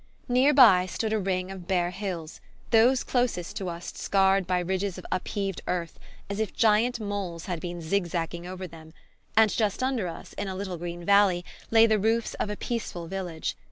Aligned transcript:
Near 0.27 0.51
by 0.51 0.87
stood 0.87 1.13
a 1.13 1.19
ring 1.19 1.51
of 1.51 1.67
bare 1.67 1.91
hills, 1.91 2.41
those 2.71 3.03
closest 3.03 3.55
to 3.57 3.69
us 3.69 3.93
scarred 3.93 4.47
by 4.47 4.57
ridges 4.57 4.97
of 4.97 5.05
upheaved 5.11 5.61
earth, 5.67 5.99
as 6.27 6.39
if 6.39 6.55
giant 6.55 6.99
moles 6.99 7.45
had 7.45 7.59
been 7.59 7.83
zigzagging 7.83 8.47
over 8.47 8.65
them; 8.65 8.93
and 9.37 9.51
just 9.55 9.83
under 9.83 10.07
us, 10.07 10.33
in 10.39 10.47
a 10.47 10.55
little 10.55 10.77
green 10.79 11.05
valley, 11.05 11.45
lay 11.69 11.85
the 11.85 11.99
roofs 11.99 12.33
of 12.39 12.49
a 12.49 12.57
peaceful 12.57 13.05
village. 13.05 13.55